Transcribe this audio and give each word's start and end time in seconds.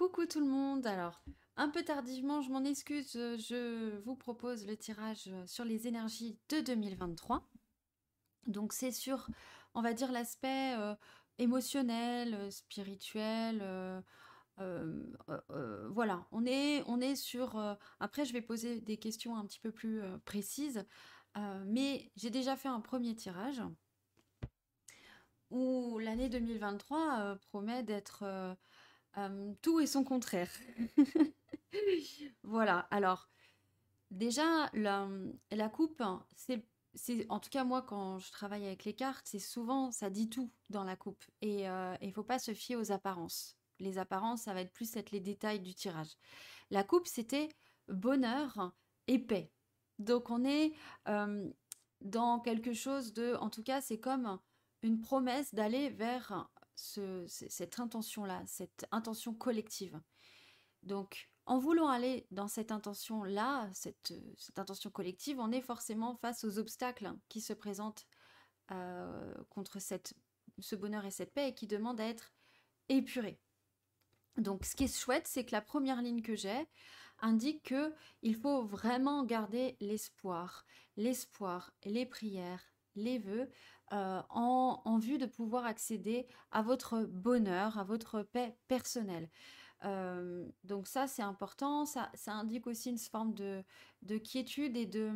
coucou 0.00 0.24
tout 0.24 0.40
le 0.40 0.46
monde. 0.46 0.86
Alors, 0.86 1.22
un 1.56 1.68
peu 1.68 1.82
tardivement, 1.82 2.40
je 2.40 2.48
m'en 2.48 2.64
excuse, 2.64 3.16
euh, 3.16 3.36
je 3.36 3.98
vous 3.98 4.16
propose 4.16 4.66
le 4.66 4.74
tirage 4.74 5.28
euh, 5.28 5.46
sur 5.46 5.66
les 5.66 5.86
énergies 5.86 6.38
de 6.48 6.60
2023. 6.60 7.46
Donc, 8.46 8.72
c'est 8.72 8.92
sur, 8.92 9.28
on 9.74 9.82
va 9.82 9.92
dire, 9.92 10.10
l'aspect 10.10 10.74
euh, 10.78 10.94
émotionnel, 11.36 12.50
spirituel. 12.50 13.62
voilà, 15.90 16.26
on 16.32 16.46
est, 16.46 16.82
on 16.86 17.02
est 17.02 17.14
sur. 17.14 17.58
après, 17.98 18.24
je 18.24 18.32
vais 18.32 18.40
poser 18.40 18.80
des 18.80 18.96
questions 18.96 19.36
un 19.36 19.44
petit 19.44 19.60
peu 19.60 19.70
plus 19.70 20.00
précises, 20.24 20.86
mais 21.66 22.10
j'ai 22.16 22.30
déjà 22.30 22.56
fait 22.56 22.68
un 22.68 22.80
premier 22.80 23.14
tirage 23.14 23.62
où 25.50 25.98
l'année 25.98 26.30
2023 26.30 27.36
promet 27.50 27.82
d'être 27.82 28.56
tout 29.62 29.80
et 29.80 29.86
son 29.86 30.04
contraire. 30.04 30.50
voilà, 32.42 32.80
alors 32.90 33.28
déjà, 34.10 34.70
la, 34.72 35.08
la 35.50 35.68
coupe, 35.68 36.02
c'est, 36.36 36.64
c'est, 36.94 37.26
en 37.28 37.40
tout 37.40 37.50
cas 37.50 37.64
moi 37.64 37.82
quand 37.82 38.18
je 38.18 38.30
travaille 38.30 38.66
avec 38.66 38.84
les 38.84 38.94
cartes, 38.94 39.26
c'est 39.28 39.38
souvent, 39.38 39.90
ça 39.90 40.10
dit 40.10 40.28
tout 40.28 40.50
dans 40.68 40.84
la 40.84 40.96
coupe. 40.96 41.24
Et 41.40 41.68
euh, 41.68 41.94
il 42.00 42.08
ne 42.08 42.12
faut 42.12 42.24
pas 42.24 42.38
se 42.38 42.54
fier 42.54 42.76
aux 42.76 42.92
apparences. 42.92 43.56
Les 43.78 43.98
apparences, 43.98 44.42
ça 44.42 44.54
va 44.54 44.60
être 44.60 44.72
plus 44.72 44.96
être 44.96 45.10
les 45.10 45.20
détails 45.20 45.60
du 45.60 45.74
tirage. 45.74 46.16
La 46.70 46.84
coupe, 46.84 47.06
c'était 47.06 47.48
bonheur 47.88 48.72
et 49.06 49.18
paix. 49.18 49.50
Donc 49.98 50.30
on 50.30 50.44
est 50.44 50.72
dans 52.00 52.40
quelque 52.40 52.72
chose 52.72 53.12
de, 53.12 53.34
en 53.36 53.50
tout 53.50 53.62
cas, 53.62 53.80
c'est 53.80 54.00
comme 54.00 54.38
une 54.82 55.00
promesse 55.00 55.54
d'aller 55.54 55.90
vers 55.90 56.48
cette 57.26 57.78
intention-là, 57.78 58.42
cette 58.46 58.86
intention 58.90 59.34
collective. 59.34 60.00
Donc, 60.82 61.30
en 61.46 61.58
voulant 61.58 61.88
aller 61.88 62.26
dans 62.30 62.48
cette 62.48 62.72
intention-là, 62.72 63.68
cette, 63.72 64.12
intention 64.56 64.90
collective, 64.90 65.38
on 65.40 65.52
est 65.52 65.60
forcément 65.60 66.14
face 66.16 66.44
aux 66.44 66.58
obstacles 66.58 67.12
qui 67.28 67.40
se 67.40 67.52
présentent 67.52 68.06
euh, 68.70 69.34
contre 69.48 69.78
ce 69.80 70.76
bonheur 70.76 71.04
et 71.04 71.10
cette 71.10 71.34
paix 71.34 71.48
et 71.48 71.54
qui 71.54 71.66
demandent 71.66 72.00
à 72.00 72.06
être 72.06 72.32
épurés. 72.88 73.40
Donc, 74.36 74.64
ce 74.64 74.76
qui 74.76 74.84
est 74.84 74.96
chouette, 74.96 75.26
c'est 75.26 75.44
que 75.44 75.52
la 75.52 75.60
première 75.60 76.02
ligne 76.02 76.22
que 76.22 76.36
j'ai 76.36 76.68
indique 77.20 77.64
que 77.64 77.92
il 78.22 78.36
faut 78.36 78.64
vraiment 78.64 79.24
garder 79.24 79.76
l'espoir, 79.80 80.64
l'espoir, 80.96 81.72
les 81.84 82.06
prières, 82.06 82.62
les 82.94 83.18
vœux, 83.18 83.50
euh, 83.92 84.22
en, 84.30 84.98
vue 84.98 85.18
de 85.18 85.26
pouvoir 85.26 85.64
accéder 85.64 86.28
à 86.52 86.62
votre 86.62 87.00
bonheur, 87.02 87.76
à 87.76 87.82
votre 87.82 88.22
paix 88.22 88.56
personnelle. 88.68 89.28
Euh, 89.84 90.46
donc 90.62 90.86
ça, 90.86 91.08
c'est 91.08 91.22
important. 91.22 91.86
Ça, 91.86 92.10
indique 92.26 92.68
aussi 92.68 92.90
une 92.90 92.98
forme 92.98 93.34
de, 93.34 93.64
quiétude 94.18 94.76
et 94.76 94.86
de, 94.86 95.10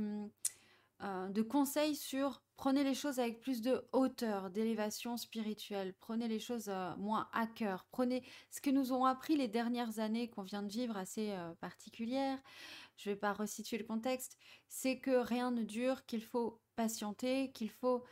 euh, 1.03 1.29
de 1.29 1.43
conseils 1.43 1.95
sur 1.95 2.43
prenez 2.57 2.83
les 2.83 2.95
choses 2.95 3.21
avec 3.21 3.41
plus 3.41 3.61
de 3.61 3.87
hauteur, 3.93 4.51
d'élévation 4.51 5.17
spirituelle. 5.17 5.95
Prenez 6.01 6.27
les 6.27 6.41
choses 6.41 6.71
moins 6.99 7.29
à 7.33 7.47
cœur. 7.47 7.87
Prenez 7.93 8.25
ce 8.51 8.61
que 8.61 8.71
nous 8.71 8.93
ont 8.93 9.05
appris 9.05 9.37
les 9.37 9.49
dernières 9.49 10.01
années 10.01 10.31
qu'on 10.31 10.43
vient 10.43 10.63
de 10.63 10.73
vivre 10.73 10.97
assez 10.97 11.33
particulières. 11.61 12.39
Je 12.97 13.09
ne 13.09 13.15
vais 13.15 13.21
pas 13.21 13.33
resituer 13.33 13.79
le 13.79 13.85
contexte. 13.85 14.37
C'est 14.69 14.99
que 14.99 15.17
rien 15.17 15.51
ne 15.51 15.63
dure, 15.63 16.07
qu'il 16.07 16.23
faut 16.23 16.61
patienter, 16.77 17.53
qu'il 17.53 17.71
faut 17.71 17.97
euh, 17.99 18.03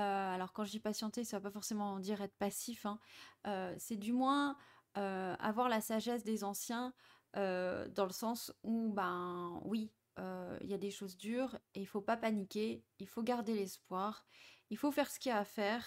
alors 0.00 0.52
quand 0.52 0.64
je 0.64 0.70
dis 0.70 0.80
patienter, 0.80 1.24
ça 1.24 1.38
ne 1.38 1.42
va 1.42 1.48
pas 1.48 1.52
forcément 1.52 1.98
dire 1.98 2.20
être 2.22 2.36
passif, 2.36 2.86
hein. 2.86 2.98
euh, 3.46 3.74
c'est 3.78 3.96
du 3.96 4.12
moins 4.12 4.56
euh, 4.96 5.34
avoir 5.38 5.68
la 5.68 5.80
sagesse 5.80 6.24
des 6.24 6.44
anciens 6.44 6.92
dans 7.34 8.04
le 8.04 8.12
sens 8.12 8.52
où, 8.64 8.92
ben 8.92 9.60
oui, 9.64 9.92
il 10.16 10.66
y 10.66 10.74
a 10.74 10.78
des 10.78 10.90
choses 10.90 11.16
dures 11.16 11.56
et 11.74 11.80
il 11.82 11.86
faut 11.86 12.00
pas 12.00 12.16
paniquer, 12.16 12.82
il 12.98 13.06
faut 13.06 13.22
garder 13.22 13.54
l'espoir, 13.54 14.26
il 14.70 14.76
faut 14.76 14.90
faire 14.90 15.08
ce 15.08 15.20
qu'il 15.20 15.30
y 15.30 15.32
a 15.32 15.38
à 15.38 15.44
faire 15.44 15.86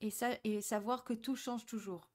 et, 0.00 0.12
et 0.44 0.60
savoir 0.60 1.02
que 1.02 1.12
tout 1.12 1.34
change 1.34 1.66
toujours. 1.66 2.12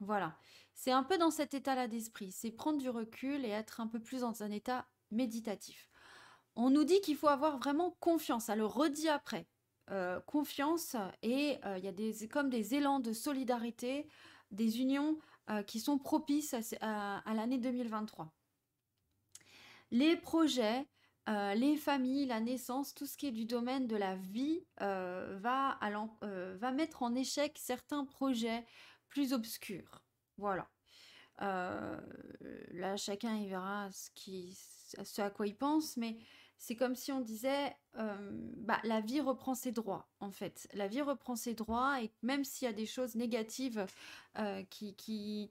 Voilà, 0.00 0.36
c'est 0.74 0.92
un 0.92 1.02
peu 1.02 1.16
dans 1.16 1.30
cet 1.30 1.54
état-là 1.54 1.88
d'esprit, 1.88 2.30
c'est 2.30 2.50
prendre 2.50 2.78
du 2.78 2.90
recul 2.90 3.44
et 3.44 3.48
être 3.48 3.80
un 3.80 3.86
peu 3.86 3.98
plus 4.00 4.20
dans 4.20 4.42
un 4.42 4.50
état 4.50 4.86
méditatif. 5.10 5.88
On 6.54 6.70
nous 6.70 6.84
dit 6.84 7.00
qu'il 7.00 7.16
faut 7.16 7.28
avoir 7.28 7.58
vraiment 7.58 7.96
confiance, 8.00 8.44
ça 8.46 8.56
le 8.56 8.66
redit 8.66 9.08
après. 9.08 9.48
Euh, 9.90 10.20
confiance 10.20 10.96
et 11.22 11.56
euh, 11.64 11.78
il 11.78 11.84
y 11.84 11.88
a 11.88 11.92
des, 11.92 12.28
comme 12.28 12.50
des 12.50 12.74
élans 12.74 13.00
de 13.00 13.14
solidarité, 13.14 14.06
des 14.50 14.82
unions 14.82 15.18
euh, 15.48 15.62
qui 15.62 15.80
sont 15.80 15.96
propices 15.96 16.54
à, 16.82 17.22
l'année 17.34 17.56
2023. 17.56 18.30
Les 19.90 20.16
projets, 20.16 20.86
les 21.26 21.76
familles, 21.76 22.26
la 22.26 22.40
naissance, 22.40 22.94
tout 22.94 23.06
ce 23.06 23.16
qui 23.16 23.28
est 23.28 23.32
du 23.32 23.46
domaine 23.46 23.86
de 23.86 23.96
la 23.96 24.16
vie 24.16 24.66
va, 24.78 25.78
va 25.80 26.72
mettre 26.72 27.02
en 27.02 27.14
échec 27.14 27.56
certains 27.58 28.04
projets 28.04 28.66
plus 29.08 29.32
obscurs. 29.32 30.02
Voilà. 30.36 30.68
là, 31.38 32.96
chacun 32.96 33.36
y 33.36 33.46
verra 33.48 33.88
ce, 33.92 34.10
ce 35.02 35.22
à 35.22 35.30
quoi 35.30 35.46
il 35.46 35.56
pense, 35.56 35.96
mais 35.96 36.18
c'est 36.58 36.74
comme 36.74 36.96
si 36.96 37.12
on 37.12 37.20
disait, 37.20 37.76
bah, 37.94 38.80
la 38.82 39.00
vie 39.00 39.20
reprend 39.20 39.54
ses 39.54 39.72
droits, 39.72 40.10
en 40.20 40.32
fait. 40.32 40.68
La 40.74 40.88
vie 40.88 41.02
reprend 41.02 41.36
ses 41.36 41.54
droits, 41.54 42.02
et 42.02 42.12
même 42.22 42.44
s'il 42.44 42.66
y 42.66 42.68
a 42.68 42.74
des 42.74 42.86
choses 42.86 43.14
négatives 43.14 43.86
qui, 44.68 44.96
qui, 44.96 45.50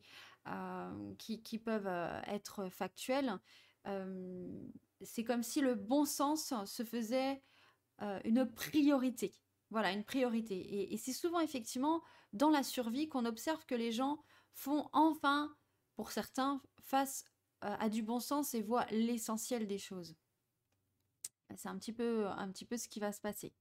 qui, 1.18 1.60
peuvent 1.60 2.22
être 2.28 2.70
factuelles, 2.70 3.40
c'est 5.02 5.24
comme 5.24 5.44
si 5.44 5.62
le 5.62 5.76
bon 5.76 6.04
sens 6.06 6.54
se 6.66 6.84
faisait 6.84 7.42
une 8.26 8.46
priorité. 8.46 9.34
Voilà, 9.70 9.92
une 9.92 10.04
priorité. 10.04 10.56
Et, 10.56 10.94
et 10.94 10.98
c'est 10.98 11.14
souvent 11.14 11.40
effectivement 11.40 12.02
dans 12.34 12.50
la 12.50 12.64
survie 12.64 13.08
qu'on 13.08 13.26
observe 13.26 13.66
que 13.66 13.76
les 13.76 13.92
gens 13.92 14.24
font 14.54 14.90
enfin, 14.94 15.54
pour 15.96 16.12
certains, 16.12 16.62
face 16.82 17.24
à 17.62 17.90
du 17.90 18.04
bon 18.04 18.20
sens 18.20 18.54
et 18.54 18.62
voient 18.62 18.86
l'essentiel 18.92 19.68
des 19.68 19.78
choses. 19.78 20.16
C'est 21.56 21.70
un 21.70 21.78
petit 21.78 21.94
peu, 21.94 22.28
un 22.28 22.50
petit 22.50 22.66
peu 22.66 22.78
ce 22.78 22.88
qui 22.88 23.00
va 23.00 23.12
se 23.12 23.22
passer. 23.22 23.54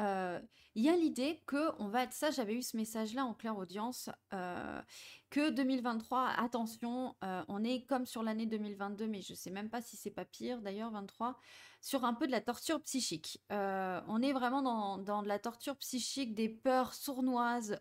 Euh, 0.00 0.40
il 0.74 0.82
y 0.82 0.88
a 0.88 0.96
l'idée 0.96 1.40
que 1.46 1.70
on 1.78 1.86
va 1.86 2.02
être 2.02 2.12
ça, 2.12 2.32
j'avais 2.32 2.54
eu 2.54 2.62
ce 2.62 2.76
message-là 2.76 3.24
en 3.24 3.32
claire 3.32 3.56
audience, 3.56 4.10
euh, 4.32 4.82
que 5.30 5.50
2023, 5.50 6.30
attention, 6.36 7.14
euh, 7.22 7.44
on 7.46 7.62
est 7.62 7.86
comme 7.86 8.06
sur 8.06 8.24
l'année 8.24 8.46
2022, 8.46 9.06
mais 9.06 9.22
je 9.22 9.34
sais 9.34 9.50
même 9.50 9.70
pas 9.70 9.82
si 9.82 9.96
c'est 9.96 10.10
pas 10.10 10.24
pire 10.24 10.60
d'ailleurs, 10.62 10.90
23, 10.90 11.38
sur 11.80 12.04
un 12.04 12.14
peu 12.14 12.26
de 12.26 12.32
la 12.32 12.40
torture 12.40 12.80
psychique. 12.82 13.40
on 13.50 14.22
est 14.22 14.32
vraiment 14.32 14.62
dans, 14.62 14.98
dans, 14.98 15.22
de 15.22 15.28
la 15.28 15.38
torture 15.38 15.76
psychique, 15.76 16.34
des 16.34 16.48
peurs 16.48 16.94
sournoises, 16.94 17.78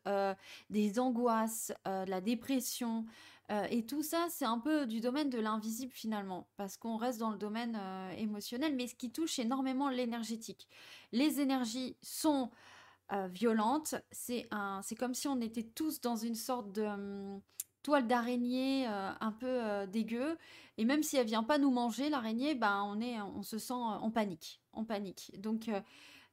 des 0.69 0.99
angoisses, 0.99 1.71
de 1.85 2.09
la 2.09 2.21
dépression, 2.21 3.05
euh, 3.53 3.67
et 3.69 3.85
tout 3.85 4.01
ça, 4.01 4.27
c'est 4.29 4.45
un 4.45 4.57
peu 4.57 4.87
du 4.87 4.99
domaine 4.99 5.29
de 5.29 5.39
l'invisible 5.39 5.91
finalement, 5.91 6.47
parce 6.57 6.75
qu'on 6.75 6.97
reste 6.97 7.19
dans 7.19 7.29
le 7.29 7.37
domaine 7.37 7.77
euh, 7.79 8.11
émotionnel, 8.17 8.75
mais 8.75 8.87
ce 8.87 8.95
qui 8.95 9.11
touche 9.11 9.37
énormément 9.37 9.89
l'énergétique. 9.89 10.67
Les 11.11 11.39
énergies 11.39 11.95
sont 12.01 12.49
euh, 13.11 13.27
violentes, 13.27 13.95
c'est 14.11 14.47
comme 14.97 15.13
si 15.13 15.27
on 15.27 15.39
était 15.39 15.63
tous 15.63 16.01
dans 16.01 16.15
une 16.15 16.35
sorte 16.35 16.71
de 16.71 16.83
hum, 16.83 17.41
toile 17.83 18.07
d'araignée 18.07 18.87
un 18.87 19.31
peu 19.33 19.85
dégueu, 19.87 20.37
et 20.77 20.85
même 20.85 21.03
si 21.03 21.17
elle 21.17 21.27
vient 21.27 21.43
pas 21.43 21.57
nous 21.57 21.69
manger, 21.69 22.09
l'araignée, 22.09 22.55
ben, 22.55 22.81
on, 22.85 23.37
on 23.37 23.43
se 23.43 23.57
sent 23.57 23.73
en 23.73 24.09
panique, 24.09 24.61
en 24.71 24.85
panique. 24.85 25.33
Donc 25.37 25.69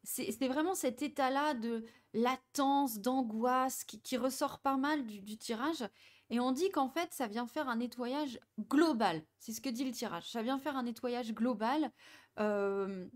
c'est 0.04 0.47
vraiment 0.47 0.76
cet 0.76 1.02
état-là 1.02 1.54
de 1.54 1.84
latence, 2.14 3.00
d'angoisse 3.00 3.82
qui, 3.82 4.16
ressort 4.16 4.60
pas 4.60 4.76
mal 4.76 5.04
du 5.04 5.37
tirage 5.37 5.84
et 6.30 6.38
on 6.38 6.52
dit 6.52 6.70
qu'en 6.70 6.88
fait, 6.88 7.12
ça 7.12 7.26
vient 7.26 7.46
faire 7.46 7.69
un 7.69 7.76
nettoyage 7.76 8.38
global. 8.69 9.22
C'est 9.38 9.52
ce 9.52 9.60
que 9.60 9.69
dit 9.69 9.84
le 9.84 9.90
tirage. 9.90 10.31
Ça 10.31 10.43
vient 10.43 10.58
faire 10.58 10.76
un 10.76 10.84
nettoyage 10.84 11.34
global 11.34 11.90
euh, 12.38 13.06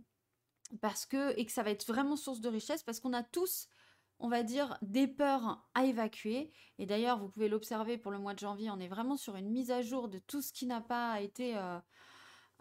parce 0.80 1.06
que 1.06 1.38
et 1.38 1.46
que 1.46 1.52
ça 1.52 1.62
va 1.62 1.70
être 1.70 1.86
vraiment 1.86 2.16
source 2.16 2.40
de 2.40 2.48
richesse 2.48 2.82
parce 2.82 2.98
qu'on 2.98 3.12
a 3.12 3.22
tous, 3.22 3.68
on 4.18 4.28
va 4.28 4.42
dire, 4.42 4.76
des 4.82 5.06
peurs 5.06 5.64
à 5.74 5.84
évacuer. 5.84 6.52
Et 6.78 6.86
d'ailleurs, 6.86 7.20
vous 7.20 7.28
pouvez 7.28 7.48
l'observer 7.48 7.98
pour 7.98 8.10
le 8.10 8.18
mois 8.18 8.34
de 8.34 8.40
janvier, 8.40 8.70
on 8.70 8.80
est 8.80 8.88
vraiment 8.88 9.16
sur 9.16 9.36
une 9.36 9.50
mise 9.50 9.70
à 9.70 9.80
jour 9.80 10.08
de 10.08 10.18
tout 10.18 10.42
ce 10.42 10.52
qui 10.52 10.66
n'a 10.66 10.80
pas 10.80 11.20
été 11.20 11.56
euh, 11.56 11.78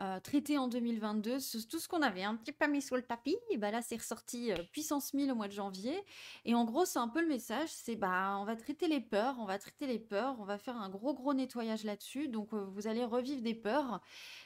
euh, 0.02 0.20
traité 0.20 0.58
en 0.58 0.68
2022, 0.68 1.38
tout 1.70 1.80
ce 1.80 1.88
qu'on 1.88 2.02
avait 2.02 2.24
un 2.24 2.36
petit 2.36 2.52
peu 2.52 2.66
mis 2.68 2.82
sous 2.82 2.96
le 2.96 3.04
tapis, 3.04 3.38
et 3.52 3.58
bah 3.58 3.70
là 3.70 3.84
c'est 3.84 3.98
ressorti 3.98 4.52
euh, 4.52 4.56
puissance 4.72 5.14
1000 5.14 5.32
au 5.32 5.36
mois 5.36 5.48
de 5.48 5.54
janvier. 5.54 6.04
Et 6.46 6.56
en 6.56 6.66
gros, 6.66 6.86
c'est 6.86 6.98
un 6.98 7.08
peu 7.08 7.22
le 7.22 7.28
message, 7.28 7.70
c'est 7.70 7.96
bah 7.96 8.38
on 8.40 8.46
va 8.46 8.56
traiter 8.56 8.88
les 8.88 9.02
peurs, 9.02 9.36
on 9.40 9.46
va 9.46 9.60
traiter 9.60 9.86
les 9.86 10.00
peurs, 10.00 10.36
on 10.40 10.46
va 10.46 10.58
faire 10.58 10.78
un 10.78 10.90
gros 10.90 11.14
gros 11.14 11.36
nettoyage 11.36 11.84
là-dessus. 11.84 12.28
Donc 12.28 12.54
euh, 12.54 12.66
vous 12.66 12.88
allez 12.88 13.06
revivre 13.06 13.44
des 13.44 13.54
peurs. 13.54 14.02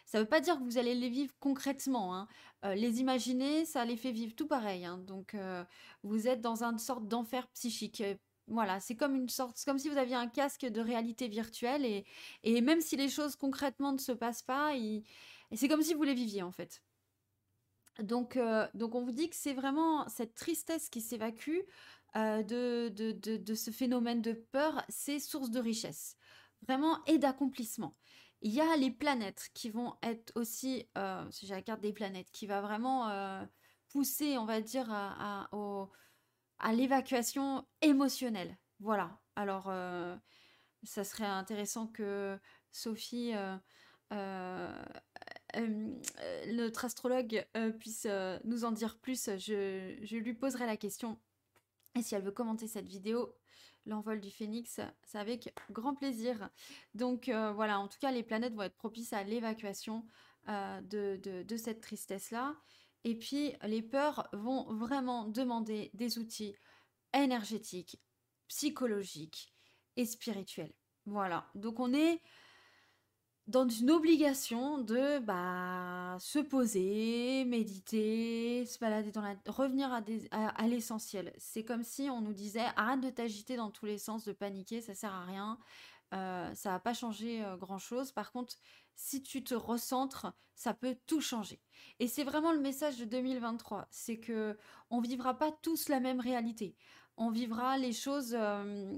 Ça 0.05 0.17
ne 0.17 0.23
veut 0.23 0.29
pas 0.29 0.41
dire 0.41 0.57
que 0.57 0.63
vous 0.63 0.77
allez 0.77 0.95
les 0.95 1.09
vivre 1.09 1.33
concrètement. 1.39 2.15
Hein. 2.15 2.27
les 2.75 2.99
imaginer, 2.99 3.65
ça 3.65 3.85
les 3.85 3.97
fait 3.97 4.11
vivre 4.11 4.35
tout 4.35 4.47
pareil. 4.47 4.85
Hein. 4.85 4.97
Donc 4.97 5.35
vous 6.03 6.27
êtes 6.27 6.41
dans 6.41 6.63
une 6.63 6.79
sorte 6.79 7.07
d'enfer 7.07 7.47
psychique 7.49 8.03
voilà, 8.47 8.79
c'est 8.79 8.95
comme 8.95 9.15
une 9.15 9.29
sorte, 9.29 9.61
comme 9.65 9.77
si 9.77 9.89
vous 9.89 9.97
aviez 9.97 10.15
un 10.15 10.27
casque 10.27 10.65
de 10.65 10.79
réalité 10.79 11.27
virtuelle 11.27 11.85
et, 11.85 12.05
et 12.44 12.61
même 12.61 12.79
si 12.79 12.95
les 12.95 13.09
choses 13.09 13.35
concrètement 13.35 13.91
ne 13.91 13.97
se 13.97 14.13
passent 14.13 14.41
pas, 14.41 14.73
c'est 15.55 15.67
comme 15.67 15.81
si 15.81 15.94
vous 15.94 16.03
les 16.03 16.13
viviez 16.13 16.44
en 16.44 16.51
fait. 16.51 16.81
Donc, 17.99 18.38
euh, 18.38 18.67
donc 18.73 18.95
on 18.95 19.03
vous 19.03 19.11
dit 19.11 19.29
que 19.29 19.35
c'est 19.35 19.53
vraiment 19.53 20.07
cette 20.07 20.35
tristesse 20.35 20.89
qui 20.89 21.01
s'évacue 21.01 21.59
euh, 22.15 22.44
de, 22.44 22.89
de, 22.89 23.38
de, 23.38 23.53
ce 23.55 23.71
phénomène 23.71 24.21
de 24.21 24.33
peur, 24.33 24.83
c'est 24.89 25.19
source 25.19 25.49
de 25.49 25.59
richesse, 25.59 26.15
vraiment 26.67 27.03
et 27.05 27.17
d'accomplissement. 27.17 27.95
Il 28.41 28.53
y 28.53 28.61
a 28.61 28.77
les 28.77 28.91
planètes 28.91 29.49
qui 29.53 29.69
vont 29.69 29.95
être 30.03 30.31
aussi, 30.35 30.88
euh, 30.97 31.25
j'ai 31.41 31.47
la 31.47 31.61
carte 31.61 31.81
des 31.81 31.94
planètes, 31.94 32.29
qui 32.31 32.45
va 32.45 32.61
vraiment 32.61 33.09
pousser, 33.89 34.38
on 34.38 34.45
va 34.45 34.61
dire, 34.61 34.91
à 34.91 35.47
l'évacuation 36.73 37.65
émotionnelle. 37.81 38.55
Voilà. 38.79 39.19
Alors, 39.35 39.71
ça 40.83 41.03
serait 41.03 41.25
intéressant 41.25 41.88
que 41.88 42.39
Sophie 42.71 43.33
notre 46.48 46.86
astrologue 46.86 47.45
puisse 47.80 48.07
nous 48.44 48.65
en 48.65 48.71
dire 48.71 48.98
plus, 48.98 49.30
je, 49.38 50.15
lui 50.15 50.33
poserai 50.33 50.65
la 50.65 50.77
question. 50.77 51.19
Et 51.95 52.01
si 52.01 52.15
elle 52.15 52.24
veut 52.24 52.31
commenter 52.31 52.68
cette 52.68 52.88
vidéo, 52.88 53.36
l'envol 53.86 54.19
du 54.19 54.30
phénix, 54.30 54.80
c'est 55.04 55.18
avec 55.18 55.54
grand 55.71 55.95
plaisir. 55.95 56.50
Donc 56.94 57.30
voilà, 57.30 57.80
en 57.80 57.88
tout 57.88 58.00
cas, 58.00 58.12
les 58.12 58.24
planètes 58.24 58.54
vont 58.54 58.63
être 58.63 58.77
propices 58.77 59.13
à 59.13 59.24
l'évacuation 59.24 60.06
de, 60.48 61.19
de, 61.44 61.57
cette 61.57 61.81
tristesse-là. 61.81 62.56
Et 63.04 63.15
puis, 63.15 63.54
les 63.63 63.81
peurs 63.81 64.27
vont 64.33 64.74
vraiment 64.74 65.25
demander 65.25 65.92
des 65.94 66.18
outils 66.19 66.56
énergétiques, 67.13 68.01
psychologiques 68.48 69.54
et 69.95 70.06
spirituels. 70.06 70.74
Voilà, 71.06 71.50
donc 71.56 71.80
on 71.80 71.94
est 71.94 72.21
dans 73.47 73.67
une 73.67 73.91
obligation 73.91 74.77
de 74.79 75.19
bah, 75.19 76.17
se 76.19 76.39
poser, 76.39 77.45
méditer, 77.45 78.65
se 78.65 78.77
balader 78.77 79.11
dans 79.11 79.21
la... 79.21 79.35
revenir 79.47 79.91
à, 79.94 80.67
l'essentiel. 80.67 81.33
C'est 81.38 81.63
comme 81.63 81.83
si 81.83 82.09
on 82.09 82.21
nous 82.21 82.33
disait 82.33 82.65
arrête 82.75 82.99
de 82.99 83.09
t'agiter 83.09 83.55
dans 83.55 83.71
tous 83.71 83.85
les 83.85 83.97
sens, 83.97 84.25
de 84.25 84.33
paniquer, 84.33 84.81
ça 84.81 84.94
sert 84.95 85.13
à 85.13 85.25
rien. 85.25 85.57
Euh, 86.13 86.53
ça 86.55 86.71
va 86.71 86.79
pas 86.79 86.94
changer 86.94 87.44
euh, 87.44 87.57
grand 87.57 87.79
chose. 87.79 88.11
Par 88.11 88.31
contre, 88.31 88.55
si 88.95 89.23
tu 89.23 89.44
te 89.44 89.55
recentres, 89.55 90.27
ça 90.55 90.73
peut 90.73 90.97
tout 91.05 91.21
changer. 91.21 91.61
Et 91.99 92.07
c'est 92.07 92.23
vraiment 92.23 92.51
le 92.51 92.59
message 92.59 92.97
de 92.97 93.05
2023, 93.05 93.88
c'est 93.91 94.19
que 94.19 94.57
on 94.89 94.99
vivra 94.99 95.38
pas 95.38 95.51
tous 95.51 95.88
la 95.88 95.99
même 95.99 96.19
réalité 96.19 96.75
on 97.17 97.31
vivra 97.31 97.77
les 97.77 97.93
choses 97.93 98.35
euh, 98.39 98.95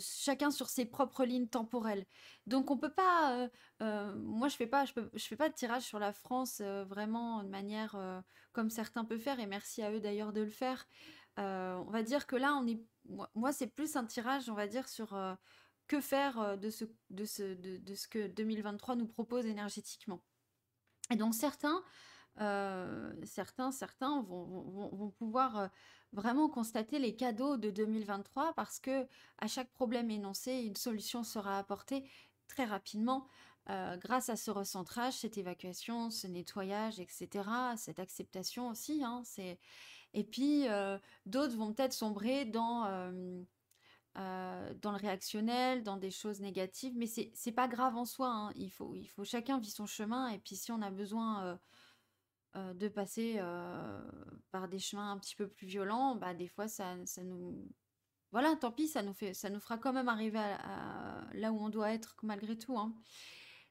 chacun 0.00 0.50
sur 0.50 0.68
ses 0.68 0.86
propres 0.86 1.24
lignes 1.24 1.48
temporelles. 1.48 2.06
Donc 2.46 2.70
on 2.70 2.78
peut 2.78 2.92
pas, 2.92 3.36
euh, 3.36 3.48
euh, 3.82 4.14
moi 4.16 4.48
je 4.48 4.56
fais 4.56 4.66
pas, 4.66 4.84
je, 4.86 4.92
fais 5.18 5.36
pas 5.36 5.48
de 5.48 5.54
tirage 5.54 5.82
sur 5.82 5.98
la 5.98 6.12
France 6.12 6.60
vraiment 6.60 7.42
de 7.42 7.48
manière 7.48 8.22
comme 8.52 8.70
certains 8.70 9.04
peuvent 9.04 9.20
faire 9.20 9.40
et 9.40 9.46
merci 9.46 9.82
à 9.82 9.92
eux 9.92 10.00
d'ailleurs 10.00 10.32
de 10.32 10.40
le 10.40 10.50
faire. 10.50 10.86
on 11.36 11.90
va 11.90 12.02
dire 12.02 12.26
que 12.26 12.36
là 12.36 12.54
on 12.54 12.66
est, 12.66 12.82
moi, 13.34 13.52
c'est 13.52 13.68
plus 13.68 13.94
un 13.96 14.04
tirage, 14.04 14.48
on 14.48 14.54
va 14.54 14.66
dire 14.66 14.88
sur 14.88 15.16
que 15.86 16.00
faire 16.00 16.58
de 16.58 16.70
ce, 16.70 16.84
de 17.10 17.24
ce, 17.24 17.54
de, 17.54 17.94
ce 17.94 18.08
que 18.08 18.26
2023 18.26 18.96
nous 18.96 19.06
propose 19.06 19.46
énergétiquement. 19.46 20.22
Et 21.12 21.16
donc 21.16 21.34
certains 21.34 21.84
certains, 22.38 23.72
certains 23.72 24.22
vont, 24.22 25.12
pouvoir 25.18 25.70
vraiment 26.12 26.48
constater 26.48 26.98
les 26.98 27.16
cadeaux 27.16 27.56
de 27.56 27.70
2023 27.70 28.54
parce 28.54 28.78
que 28.78 29.06
à 29.38 29.46
chaque 29.46 29.70
problème 29.72 30.10
énoncé, 30.10 30.52
une 30.52 30.76
solution 30.76 31.24
sera 31.24 31.58
apportée 31.58 32.08
très 32.48 32.64
rapidement 32.64 33.26
euh, 33.68 33.96
grâce 33.96 34.28
à 34.28 34.36
ce 34.36 34.50
recentrage, 34.52 35.14
cette 35.14 35.38
évacuation, 35.38 36.10
ce 36.10 36.28
nettoyage, 36.28 37.00
etc., 37.00 37.28
cette 37.76 37.98
acceptation 37.98 38.68
aussi. 38.68 39.02
Hein, 39.02 39.22
et 40.14 40.24
puis, 40.24 40.68
euh, 40.68 40.98
d'autres 41.26 41.56
vont 41.56 41.72
peut-être 41.72 41.92
sombrer 41.92 42.44
dans, 42.44 42.84
euh, 42.86 43.42
le 44.14 44.96
réactionnel, 44.96 45.82
dans 45.82 45.96
des 45.96 46.12
choses 46.12 46.40
négatives, 46.40 46.94
mais 46.96 47.06
c'est 47.06 47.52
pas 47.52 47.66
grave 47.66 47.96
en 47.96 48.04
soi. 48.04 48.28
Hein. 48.28 48.52
Il, 48.54 48.70
faut, 48.70 48.94
il 48.94 49.08
faut 49.08 49.24
chacun 49.24 49.58
vit 49.58 49.70
son 49.70 49.86
chemin, 49.86 50.28
et 50.28 50.38
puis 50.38 50.54
si 50.54 50.70
on 50.70 50.80
a 50.80 50.90
besoin 50.90 51.44
euh, 51.44 51.56
de 52.74 52.88
passer 52.88 53.36
euh, 53.38 54.00
par 54.50 54.68
des 54.68 54.78
chemins 54.78 55.12
un 55.12 55.18
petit 55.18 55.36
peu 55.36 55.48
plus 55.48 55.66
violents, 55.66 56.16
bah, 56.16 56.34
des 56.34 56.48
fois, 56.48 56.68
ça, 56.68 56.96
nous... 57.22 57.68
Voilà, 58.32 58.54
tant 58.56 58.72
pis, 58.72 58.88
ça 58.88 59.02
nous, 59.02 59.14
fait, 59.14 59.34
ça 59.34 59.50
nous 59.50 59.60
fera 59.60 59.78
quand 59.78 59.92
même 59.92 60.08
arriver 60.08 60.38
là 61.32 61.52
où 61.52 61.58
on 61.58 61.68
doit 61.68 61.92
être 61.92 62.16
malgré 62.22 62.58
tout. 62.58 62.76
Hein. 62.76 62.94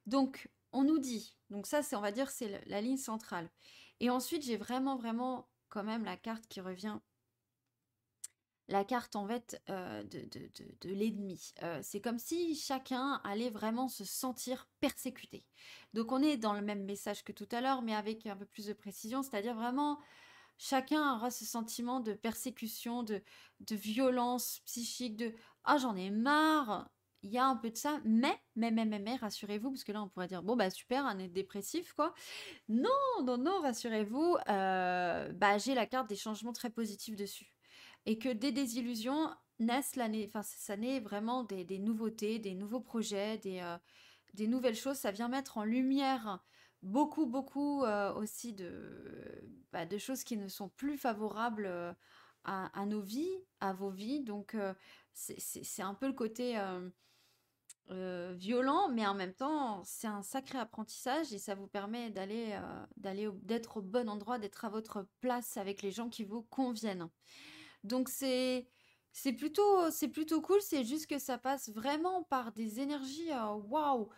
Donc, 0.06 0.50
on 0.72 0.84
nous 0.84 0.98
dit, 0.98 1.38
donc 1.50 1.68
ça, 1.68 1.84
c'est, 1.84 1.96
on 1.96 2.02
va 2.02 2.12
dire, 2.12 2.30
c'est 2.30 2.64
la 2.68 2.82
ligne 2.82 2.98
centrale. 2.98 3.50
Et 4.00 4.10
ensuite, 4.10 4.44
j'ai 4.44 4.58
vraiment, 4.58 4.96
vraiment 4.96 5.48
quand 5.70 5.84
même 5.84 6.04
la 6.04 6.18
carte 6.18 6.48
qui 6.48 6.62
revient 6.62 7.00
la 8.68 8.84
carte 8.84 9.16
en 9.16 9.28
fait 9.28 9.62
euh, 9.70 10.04
de, 10.04 10.90
l'ennemi. 10.90 11.54
Euh, 11.64 11.80
c'est 11.84 12.02
comme 12.02 12.20
si 12.20 12.56
chacun 12.56 13.22
allait 13.24 13.50
vraiment 13.50 13.88
se 13.88 14.04
sentir 14.04 14.68
persécuté. 14.80 15.46
Donc 15.94 16.12
on 16.12 16.22
est 16.22 16.38
dans 16.38 16.54
le 16.54 16.62
même 16.62 16.84
message 16.84 17.24
que 17.24 17.32
tout 17.32 17.48
à 17.52 17.62
l'heure, 17.62 17.82
mais 17.82 17.96
avec 17.96 18.26
un 18.26 18.36
peu 18.36 18.46
plus 18.46 18.68
de 18.68 18.74
précision, 18.74 19.22
c'est-à-dire 19.22 19.56
vraiment 19.56 20.00
chacun 20.58 21.16
aura 21.16 21.32
ce 21.32 21.46
sentiment 21.46 22.00
de 22.00 22.14
persécution, 22.14 23.04
de, 23.04 23.22
violence 23.72 24.62
psychique, 24.66 25.18
de 25.18 25.34
ah 25.64 25.78
j'en 25.78 25.96
ai 25.96 26.10
marre. 26.10 26.90
Il 27.24 27.32
y 27.32 27.40
a 27.40 27.46
un 27.48 27.56
peu 27.56 27.72
de 27.72 27.78
ça, 27.78 28.00
mais, 28.06 28.40
mais, 28.56 28.70
mais, 28.70 28.86
mais, 28.86 29.00
mais 29.00 29.16
rassurez-vous, 29.16 29.72
parce 29.72 29.84
que 29.84 29.92
là, 29.92 30.04
on 30.04 30.08
pourrait 30.08 30.28
dire, 30.28 30.44
bon, 30.44 30.56
bah 30.56 30.70
super, 30.70 31.08
un 31.08 31.18
être 31.18 31.34
dépressif, 31.34 31.94
quoi. 31.94 32.14
Non, 32.70 32.90
non, 33.24 33.40
non, 33.40 33.62
rassurez-vous, 33.62 34.38
euh, 34.48 35.32
bah, 35.34 35.58
j'ai 35.58 35.74
la 35.74 35.88
carte 35.88 36.08
des 36.08 36.16
changements 36.16 36.54
très 36.54 36.70
positifs 36.70 37.16
dessus 37.16 37.55
et 38.06 38.18
que 38.18 38.30
des 38.30 38.52
désillusions 38.52 39.30
naissent 39.60 39.96
l'année, 39.96 40.25
enfin 40.28 40.44
ça 40.44 40.78
naît 40.78 41.00
vraiment 41.00 41.44
des, 41.44 41.80
nouveautés, 41.80 42.40
des 42.40 42.54
nouveaux 42.54 42.80
projets, 42.80 43.38
des, 43.38 43.60
euh, 43.62 43.78
des 44.34 44.48
nouvelles 44.48 44.75
choses. 44.75 44.98
Ça 44.98 45.12
vient 45.12 45.28
mettre 45.28 45.57
en 45.57 45.63
lumière 45.63 46.44
beaucoup, 46.81 47.25
beaucoup 47.25 47.84
euh, 47.84 48.13
aussi 48.13 48.54
de, 48.54 49.50
bah, 49.72 49.86
de 49.86 49.98
choses 49.98 50.24
qui 50.24 50.38
ne 50.38 50.48
sont 50.48 50.69
plus 50.69 50.98
favorables 50.98 51.66
euh, 51.68 51.94
à, 52.44 52.86
nos 52.86 53.02
vies, 53.02 53.44
à 53.60 53.74
vos 53.74 53.90
vies. 53.90 54.22
Donc 54.22 54.56
c'est 55.13 55.81
un 55.81 55.96
peu 55.96 56.06
le 56.06 56.13
côté 56.13 56.62
violent, 57.90 58.90
mais 58.90 59.07
en 59.07 59.16
même 59.16 59.33
temps 59.33 59.81
c'est 59.83 60.06
un 60.06 60.21
sacré 60.21 60.59
apprentissage 60.59 61.33
et 61.33 61.40
ça 61.40 61.56
vous 61.56 61.66
permet 61.66 62.12
d'aller, 62.12 62.56
d'être 62.97 63.78
au 63.78 63.81
bon 63.81 64.07
endroit, 64.09 64.38
d'être 64.38 64.64
à 64.64 64.69
votre 64.69 65.07
place 65.21 65.57
avec 65.57 65.81
les 65.81 65.90
gens 65.90 66.09
qui 66.09 66.24
vous 66.24 66.44
conviennent. 66.44 67.09
Donc 67.85 68.09
c'est 68.09 68.68
c'est 69.11 69.33
plutôt 69.33 69.89
c'est 69.92 70.09
plutôt 70.09 70.42
cool. 70.42 70.61
C'est 70.61 70.83
juste 70.83 71.07
que 71.07 71.19
ça 71.19 71.37
passe 71.37 71.69
vraiment 71.69 72.23
par 72.23 72.51
des 72.51 72.80
énergies. 72.80 73.31
Euh, 73.31 73.54
waouh, 73.54 74.09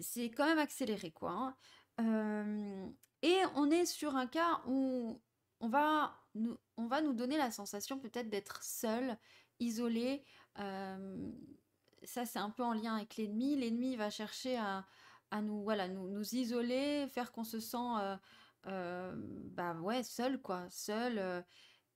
c'est 0.00 0.30
quand 0.30 0.46
même 0.46 0.58
accéléré 0.58 1.10
quoi. 1.10 1.54
Hein. 1.98 2.92
et 3.22 3.38
on 3.56 3.70
est 3.70 3.86
sur 3.86 4.16
un 4.16 4.26
cas 4.26 4.62
où 4.66 5.20
on 5.60 5.68
va 5.68 6.14
nous, 6.34 6.56
on 6.76 6.86
va 6.86 7.02
nous 7.02 7.12
donner 7.12 7.36
la 7.36 7.50
sensation 7.50 7.98
peut-être 7.98 8.30
d'être 8.30 8.62
seul, 8.62 9.18
isolé. 9.60 10.24
ça, 10.56 12.24
c'est 12.24 12.38
un 12.38 12.50
peu 12.50 12.62
en 12.62 12.72
lien 12.72 12.96
avec 12.96 13.16
l'ennemi. 13.16 13.56
L'ennemi 13.56 13.96
va 13.96 14.10
chercher 14.10 14.56
à, 14.56 14.86
à 15.30 15.42
nous, 15.42 15.62
voilà, 15.62 15.88
nous, 15.88 16.08
nous 16.08 16.34
isoler, 16.34 17.06
faire 17.08 17.32
qu'on 17.32 17.44
se 17.44 17.60
sent 17.60 18.18
euh, 18.66 19.14
bah 19.16 19.74
ouais, 19.80 20.02
seul 20.02 20.40
quoi, 20.40 20.68
seul, 20.70 21.18
euh, 21.18 21.42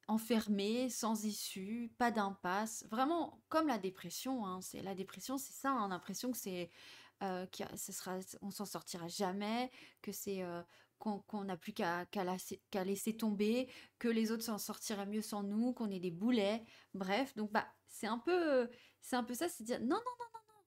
enfermé, 0.08 0.90
sans 0.90 1.24
issue, 1.24 1.92
pas 1.98 2.10
d'impasse, 2.10 2.84
vraiment 2.90 3.42
comme 3.48 3.68
la 3.68 3.78
dépression. 3.78 4.46
Hein, 4.46 4.60
c'est 4.60 4.82
la 4.82 4.94
dépression, 4.94 5.38
c'est 5.38 5.52
ça. 5.52 5.74
On 5.74 5.84
a 5.86 5.88
l'impression 5.88 6.32
que 6.32 6.38
c'est, 6.38 6.70
euh, 7.22 7.46
sera, 7.76 8.18
on 8.42 8.50
s'en 8.50 8.64
sortira 8.66 9.08
jamais, 9.08 9.70
que 10.02 10.12
c'est 10.12 10.44
qu'on 10.98 11.44
n'a 11.44 11.56
plus 11.56 11.72
qu'à 11.72 12.06
qu'à 12.06 12.84
laisser 12.84 13.16
tomber, 13.16 13.68
que 13.98 14.08
les 14.08 14.30
autres 14.30 14.44
s'en 14.44 14.58
sortiraient 14.58 15.06
mieux 15.06 15.22
sans 15.22 15.42
nous, 15.42 15.72
qu'on 15.72 15.90
est 15.90 16.00
des 16.00 16.12
boulets. 16.12 16.64
Bref, 16.94 17.34
donc 17.36 17.50
bah 17.52 17.66
c'est 17.88 18.06
un 18.06 18.18
peu, 18.18 18.68
c'est 19.00 19.16
un 19.16 19.24
peu 19.24 19.34
ça, 19.34 19.48
c'est 19.48 19.64
dire 19.64 19.80
non 19.80 19.88
non 19.88 19.96
non 19.96 20.26
non 20.34 20.40
non, 20.48 20.64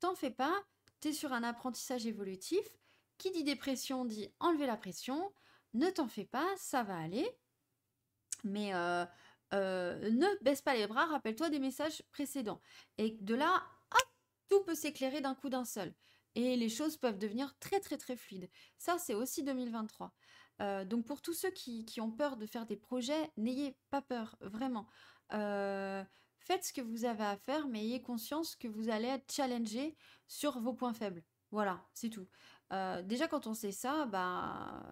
t'en 0.00 0.14
fais 0.14 0.30
pas, 0.30 0.54
t'es 1.00 1.12
sur 1.12 1.32
un 1.32 1.42
apprentissage 1.42 2.06
évolutif. 2.06 2.66
Qui 3.18 3.32
dit 3.32 3.44
dépression 3.44 4.04
dit 4.04 4.32
enlever 4.38 4.66
la 4.66 4.76
pression. 4.76 5.32
Ne 5.74 5.90
t'en 5.90 6.08
fais 6.08 6.24
pas, 6.24 6.46
ça 6.56 6.84
va 6.84 6.96
aller. 6.96 7.28
Mais 8.44 8.72
euh, 8.74 9.04
euh, 9.54 10.10
ne 10.10 10.42
baisse 10.44 10.62
pas 10.62 10.74
les 10.74 10.86
bras, 10.86 11.06
rappelle-toi 11.06 11.50
des 11.50 11.58
messages 11.58 12.02
précédents. 12.12 12.60
Et 12.96 13.16
de 13.20 13.34
là, 13.34 13.62
tout 14.48 14.62
peut 14.62 14.76
s'éclairer 14.76 15.20
d'un 15.20 15.34
coup 15.34 15.50
d'un 15.50 15.64
seul. 15.64 15.92
Et 16.36 16.56
les 16.56 16.68
choses 16.68 16.96
peuvent 16.96 17.18
devenir 17.18 17.58
très 17.58 17.80
très 17.80 17.98
très 17.98 18.16
fluides. 18.16 18.48
Ça, 18.78 18.98
c'est 18.98 19.14
aussi 19.14 19.42
2023. 19.42 20.14
Euh, 20.60 20.84
donc 20.84 21.04
pour 21.04 21.20
tous 21.20 21.34
ceux 21.34 21.50
qui, 21.50 21.84
qui, 21.84 22.00
ont 22.00 22.10
peur 22.10 22.36
de 22.36 22.46
faire 22.46 22.66
des 22.66 22.76
projets, 22.76 23.30
n'ayez 23.36 23.76
pas 23.90 24.02
peur, 24.02 24.36
vraiment. 24.40 24.86
faites 25.30 26.64
ce 26.64 26.72
que 26.72 26.80
vous 26.80 27.04
avez 27.04 27.24
à 27.24 27.36
faire, 27.36 27.66
mais 27.68 27.80
ayez 27.80 28.00
conscience 28.00 28.56
que 28.56 28.68
vous 28.68 28.88
allez 28.88 29.08
être 29.08 29.30
challengé 29.32 29.96
sur 30.28 30.60
vos 30.60 30.72
points 30.72 30.94
faibles. 30.94 31.24
Voilà, 31.50 31.84
c'est 31.94 32.10
tout. 32.10 32.28
déjà, 33.04 33.28
quand 33.28 33.46
on 33.46 33.54
sait 33.54 33.72
ça, 33.72 34.06
bah, 34.06 34.82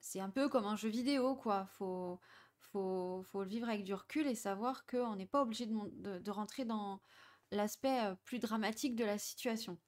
c'est 0.00 0.20
un 0.20 0.30
peu 0.30 0.48
comme 0.48 0.66
un 0.66 0.76
jeu 0.76 0.88
vidéo, 0.88 1.34
quoi. 1.34 1.66
Faut, 1.66 2.20
faut, 2.72 3.24
le 3.34 3.48
vivre 3.48 3.68
avec 3.68 3.84
du 3.84 3.94
recul 3.94 4.26
et 4.26 4.34
savoir 4.34 4.86
qu'on 4.86 5.16
n'est 5.16 5.26
pas 5.26 5.42
obligé 5.42 5.66
de, 5.66 6.30
rentrer 6.30 6.64
dans 6.64 7.00
l'aspect 7.50 8.04
euh, 8.04 8.14
plus 8.24 8.38
dramatique 8.38 8.94
de 8.94 9.04
la 9.04 9.18
situation. 9.18 9.78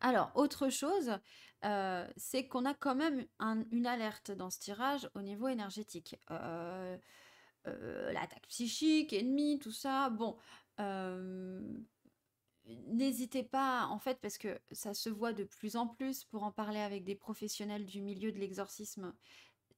Alors, 0.00 0.32
autre 0.34 0.68
chose, 0.68 1.18
euh, 1.64 2.06
c'est 2.16 2.46
qu'on 2.46 2.66
a 2.66 2.74
quand 2.74 2.94
même 2.94 3.26
une 3.70 3.86
alerte 3.86 4.30
dans 4.30 4.50
ce 4.50 4.58
tirage 4.58 5.08
au 5.14 5.22
niveau 5.22 5.48
énergétique. 5.48 6.16
Euh, 6.30 6.98
l'attaque 7.64 8.46
psychique, 8.48 9.14
ennemi, 9.14 9.58
tout 9.58 9.72
ça. 9.72 10.10
Bon, 10.10 10.36
n'hésitez 12.66 13.42
pas, 13.42 13.86
en 13.86 13.98
fait, 13.98 14.18
parce 14.20 14.38
que 14.38 14.58
ça 14.72 14.94
se 14.94 15.10
voit 15.10 15.32
de 15.32 15.44
plus 15.44 15.76
en 15.76 15.86
plus, 15.86 16.24
pour 16.24 16.44
en 16.44 16.52
parler 16.52 16.80
avec 16.80 17.04
des 17.04 17.14
professionnels 17.14 17.84
du 17.84 18.00
milieu 18.00 18.32
de 18.32 18.38
l'exorcisme 18.38 19.14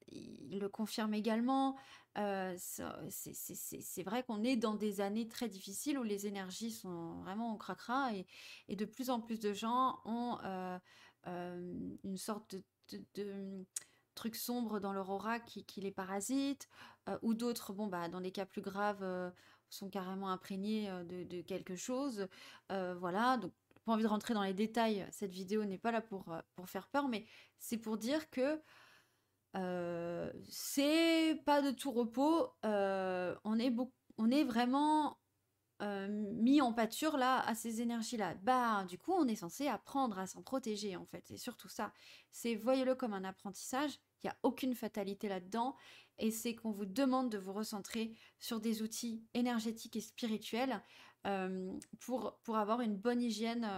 il 0.08 0.58
le 0.60 0.68
confirme 0.68 1.14
également. 1.14 1.76
Euh, 2.18 2.54
c'est 2.58 4.02
vrai 4.02 4.22
qu'on 4.22 4.42
est 4.42 4.56
dans 4.56 4.74
des 4.74 5.00
années 5.00 5.28
très 5.28 5.48
difficiles 5.48 5.98
où 5.98 6.02
les 6.02 6.26
énergies 6.26 6.70
sont 6.70 7.20
vraiment 7.20 7.52
au 7.52 7.56
cracra 7.56 8.12
et, 8.14 8.76
de 8.76 8.84
plus 8.84 9.10
en 9.10 9.20
plus 9.20 9.38
de 9.38 9.52
gens 9.52 10.00
ont 10.04 10.38
euh, 10.44 10.78
euh, 11.26 11.96
une 12.04 12.16
sorte 12.16 12.56
de, 13.14 13.66
truc 14.14 14.34
sombre 14.34 14.80
dans 14.80 14.94
leur 14.94 15.10
aura 15.10 15.38
qui, 15.40 15.80
les 15.82 15.90
parasite, 15.90 16.70
ou 17.20 17.34
d'autres, 17.34 17.74
bon, 17.74 17.86
bah, 17.86 18.08
dans 18.08 18.18
les 18.18 18.32
cas 18.32 18.46
plus 18.46 18.62
graves, 18.62 19.04
sont 19.76 19.90
carrément 19.90 20.30
imprégnés 20.30 20.90
de, 21.04 21.40
quelque 21.42 21.76
chose. 21.76 22.28
voilà, 22.68 23.36
donc 23.36 23.52
pas 23.84 23.92
envie 23.92 24.02
de 24.02 24.08
rentrer 24.08 24.34
dans 24.34 24.42
les 24.42 24.54
détails, 24.54 25.06
cette 25.12 25.32
vidéo 25.32 25.64
n'est 25.64 25.78
pas 25.78 25.92
là 25.92 26.00
pour, 26.00 26.34
pour 26.56 26.68
faire 26.68 26.88
peur, 26.88 27.08
mais 27.08 27.24
c'est 27.58 27.78
pour 27.78 27.96
dire 27.96 28.28
que 28.30 28.60
euh, 29.56 30.30
c'est 30.48 31.40
pas 31.46 31.62
de 31.62 31.70
tout 31.70 31.90
repos. 31.92 32.52
Euh, 32.64 33.34
on, 33.44 33.58
est 33.58 33.74
on 34.18 34.30
est 34.30 34.44
vraiment 34.44 35.18
euh, 35.82 36.08
mis 36.08 36.60
en 36.60 36.72
pâture 36.72 37.16
là 37.16 37.40
à 37.46 37.54
ces 37.54 37.80
énergies-là. 37.80 38.34
Bah, 38.42 38.84
du 38.84 38.98
coup, 38.98 39.12
on 39.12 39.26
est 39.26 39.36
censé 39.36 39.66
apprendre 39.68 40.18
à 40.18 40.26
s'en 40.26 40.42
protéger 40.42 40.96
en 40.96 41.06
fait. 41.06 41.24
C'est 41.26 41.38
surtout 41.38 41.68
ça. 41.68 41.92
C'est 42.30 42.54
voyez-le 42.54 42.94
comme 42.94 43.14
un 43.14 43.24
apprentissage. 43.24 43.98
Il 44.22 44.26
n'y 44.26 44.30
a 44.30 44.36
aucune 44.42 44.74
fatalité 44.74 45.28
là-dedans. 45.28 45.76
Et 46.18 46.30
c'est 46.30 46.54
qu'on 46.54 46.70
vous 46.70 46.86
demande 46.86 47.30
de 47.30 47.38
vous 47.38 47.52
recentrer 47.52 48.14
sur 48.38 48.60
des 48.60 48.82
outils 48.82 49.22
énergétiques 49.34 49.96
et 49.96 50.00
spirituels 50.00 50.82
pour, 51.98 52.38
pour 52.44 52.56
avoir 52.56 52.80
une 52.80 52.96
bonne 52.96 53.20
hygiène 53.20 53.68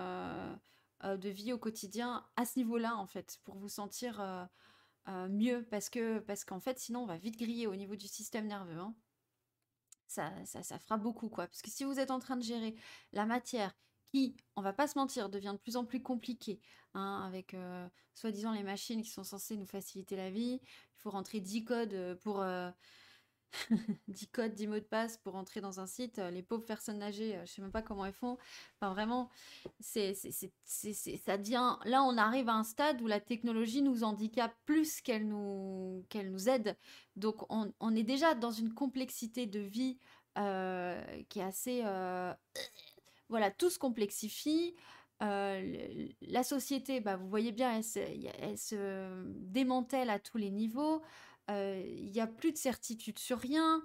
de 1.02 1.28
vie 1.28 1.52
au 1.52 1.58
quotidien 1.58 2.24
à 2.36 2.44
ce 2.44 2.58
niveau-là 2.58 2.94
en 2.96 3.06
fait, 3.06 3.40
pour 3.44 3.56
vous 3.56 3.70
sentir 3.70 4.20
euh, 5.08 5.26
mieux 5.28 5.64
parce 5.70 5.88
parce 6.26 6.44
qu'en 6.44 6.60
fait 6.60 6.78
sinon 6.78 7.04
on 7.04 7.06
va 7.06 7.16
vite 7.16 7.38
griller 7.38 7.66
au 7.66 7.74
niveau 7.74 7.96
du 7.96 8.06
système 8.06 8.46
nerveux. 8.46 8.78
Hein. 8.78 8.94
Ça, 10.06 10.32
ça, 10.44 10.62
ça, 10.62 10.78
fera 10.78 10.98
beaucoup 10.98 11.30
quoi. 11.30 11.46
Parce 11.46 11.62
que 11.62 11.70
si 11.70 11.84
vous 11.84 11.98
êtes 11.98 12.10
en 12.10 12.18
train 12.18 12.36
de 12.36 12.42
gérer 12.42 12.74
la 13.12 13.24
matière 13.24 13.74
qui, 14.12 14.36
on 14.56 14.62
va 14.62 14.72
pas 14.72 14.86
se 14.86 14.98
mentir, 14.98 15.28
devient 15.28 15.52
de 15.52 15.58
plus 15.58 15.76
en 15.76 15.84
plus 15.84 16.02
compliquée, 16.02 16.60
hein, 16.94 17.24
avec 17.26 17.54
euh, 17.54 17.88
soi-disant 18.14 18.52
les 18.52 18.62
machines 18.62 19.02
qui 19.02 19.10
sont 19.10 19.24
censées 19.24 19.56
nous 19.56 19.66
faciliter 19.66 20.16
la 20.16 20.30
vie, 20.30 20.60
il 20.62 21.00
faut 21.00 21.10
rentrer 21.10 21.40
10 21.40 21.64
codes 21.64 21.94
euh, 21.94 22.14
pour 22.16 22.42
10 24.08 24.28
codes, 24.28 24.54
10 24.54 24.66
mots 24.66 24.74
de 24.74 24.80
passe 24.80 25.16
pour 25.18 25.36
entrer 25.36 25.60
dans 25.60 25.80
un 25.80 25.86
site. 25.86 26.18
Euh, 26.18 26.30
les 26.30 26.42
pauvres 26.42 26.64
personnes 26.64 27.02
âgées, 27.02 27.36
euh, 27.36 27.46
je 27.46 27.52
sais 27.52 27.62
même 27.62 27.72
pas 27.72 27.82
comment 27.82 28.04
elles 28.04 28.12
font. 28.12 28.36
Enfin, 28.76 28.92
vraiment, 28.92 29.30
c'est, 29.80 30.14
ça 30.14 31.38
devient. 31.38 31.76
Là, 31.84 32.02
on 32.02 32.16
arrive 32.16 32.48
à 32.48 32.54
un 32.54 32.64
stade 32.64 33.00
où 33.00 33.06
la 33.06 33.20
technologie 33.20 33.82
nous 33.82 34.04
handicape 34.04 34.54
plus 34.64 35.00
qu'elle 35.00 35.26
nous, 35.26 36.04
qu'elle 36.08 36.30
nous 36.30 36.48
aide. 36.48 36.76
Donc, 37.16 37.44
on, 37.50 37.96
est 37.96 38.02
déjà 38.02 38.34
dans 38.34 38.52
une 38.52 38.72
complexité 38.74 39.46
de 39.46 39.60
vie 39.60 39.98
euh, 40.36 41.02
qui 41.28 41.40
est 41.40 41.44
assez. 41.44 41.82
Voilà, 43.28 43.50
tout 43.50 43.70
se 43.70 43.78
complexifie. 43.78 44.74
la 45.20 46.42
société, 46.42 47.00
bah, 47.00 47.16
vous 47.16 47.28
voyez 47.28 47.52
bien, 47.52 47.80
elle 48.40 48.58
se 48.58 49.22
démantèle 49.36 50.10
à 50.10 50.18
tous 50.18 50.38
les 50.38 50.50
niveaux. 50.50 51.02
Il 51.48 52.10
n'y 52.12 52.20
a 52.20 52.26
plus 52.26 52.52
de 52.52 52.58
certitude 52.58 53.18
sur 53.18 53.38
rien, 53.38 53.82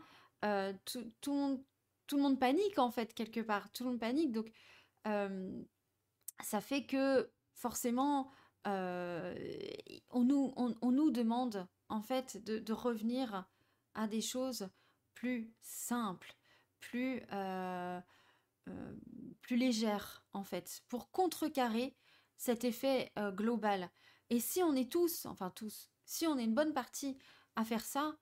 tout, 0.86 1.12
tout, 1.22 1.66
le 2.12 2.22
monde 2.22 2.40
panique 2.40 2.78
en 2.78 2.92
fait 2.92 3.14
quelque 3.14 3.40
part, 3.40 3.72
tout 3.72 3.84
le 3.84 3.92
monde 3.92 4.00
panique, 4.00 4.32
donc 4.32 4.52
ça 5.06 6.62
fait 6.62 6.86
que 6.86 7.32
forcément 7.54 8.30
on, 8.66 10.24
nous, 10.24 10.54
on, 10.56 10.92
nous 10.92 11.12
demande 11.12 11.68
en 11.90 12.02
fait 12.02 12.44
de, 12.44 12.74
revenir 12.74 13.46
à 13.94 14.08
des 14.08 14.22
choses 14.22 14.70
plus 15.14 15.54
simples, 15.62 16.36
plus, 16.80 17.22
plus 19.41 19.58
légères 19.58 20.25
en 20.34 20.43
fait, 20.43 20.82
pour 20.89 21.12
contrecarrer 21.12 21.96
cet 22.38 22.63
effet 22.63 23.12
global. 23.32 23.89
Et 24.29 24.39
si 24.39 24.63
on 24.63 24.74
est 24.75 24.91
tous, 24.91 25.25
enfin 25.25 25.50
tous, 25.50 25.89
si 26.05 26.27
on 26.27 26.38
est 26.38 26.43
une 26.43 26.55
bonne 26.55 26.74
partie 26.74 27.17
à 27.55 27.63
faire 27.63 27.84
ça, 27.84 28.17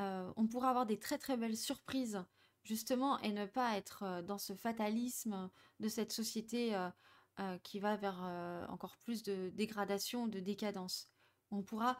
euh, 0.00 0.32
on 0.36 0.46
pourra 0.46 0.70
avoir 0.70 0.86
des 0.86 0.98
très 0.98 1.18
très 1.18 1.36
belles 1.36 1.56
surprises 1.56 2.24
justement 2.62 3.18
et 3.20 3.32
ne 3.32 3.46
pas 3.46 3.76
être 3.76 4.02
euh, 4.02 4.22
dans 4.22 4.38
ce 4.38 4.54
fatalisme 4.54 5.50
de 5.80 5.88
cette 5.88 6.12
société 6.12 6.74
euh, 6.74 7.58
qui 7.62 7.80
va 7.80 7.96
vers 7.96 8.20
encore 8.68 8.98
plus 8.98 9.22
de 9.22 9.50
dégradation, 9.54 10.26
de 10.26 10.40
décadence. 10.40 11.08
On 11.50 11.62
pourra 11.62 11.96